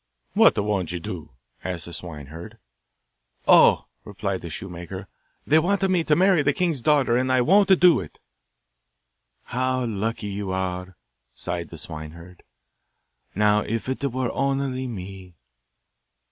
[0.33, 1.29] 'What won't you do?'
[1.63, 2.57] asked the swineherd.
[3.47, 5.05] 'Oh,' replied the shoemaker.
[5.45, 8.17] 'They want me to marry the king's daughter, and I won't do it.'
[9.43, 10.97] 'How lucky you are!'
[11.35, 12.41] sighed the swineherd.
[13.35, 15.35] 'Now, if it were only me!